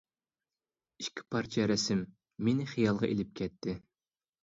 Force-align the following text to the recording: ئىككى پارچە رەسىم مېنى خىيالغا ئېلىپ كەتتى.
ئىككى 1.03 1.27
پارچە 1.35 1.69
رەسىم 1.73 2.03
مېنى 2.49 2.69
خىيالغا 2.75 3.15
ئېلىپ 3.15 3.41
كەتتى. 3.43 3.81